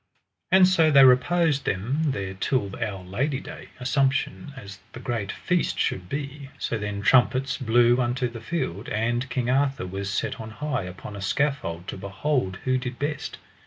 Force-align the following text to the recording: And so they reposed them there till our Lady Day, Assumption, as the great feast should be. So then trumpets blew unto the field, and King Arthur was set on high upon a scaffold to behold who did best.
And 0.51 0.67
so 0.67 0.89
they 0.89 1.05
reposed 1.05 1.65
them 1.65 2.05
there 2.09 2.33
till 2.33 2.75
our 2.83 3.03
Lady 3.03 3.39
Day, 3.39 3.69
Assumption, 3.79 4.51
as 4.57 4.79
the 4.93 4.99
great 4.99 5.31
feast 5.31 5.77
should 5.77 6.09
be. 6.09 6.49
So 6.57 6.79
then 6.79 7.03
trumpets 7.03 7.59
blew 7.59 8.01
unto 8.01 8.27
the 8.27 8.41
field, 8.41 8.89
and 8.89 9.29
King 9.29 9.47
Arthur 9.51 9.85
was 9.85 10.09
set 10.11 10.41
on 10.41 10.49
high 10.49 10.85
upon 10.85 11.15
a 11.15 11.21
scaffold 11.21 11.87
to 11.89 11.97
behold 11.97 12.57
who 12.63 12.79
did 12.79 12.97
best. 12.97 13.37